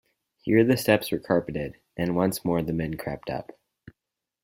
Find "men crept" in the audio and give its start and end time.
2.73-3.29